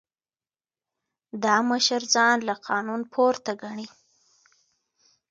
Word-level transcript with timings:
دا 1.43 1.55
مشر 1.71 2.01
ځان 2.13 2.37
له 2.47 2.55
قانون 2.67 3.01
پورته 3.13 3.51
ګڼي. 3.61 3.87